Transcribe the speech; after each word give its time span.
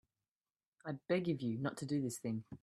I 0.83 0.93
beg 1.07 1.29
of 1.29 1.41
you 1.41 1.59
not 1.59 1.77
to 1.77 1.85
do 1.85 2.01
this 2.01 2.17
thing. 2.17 2.43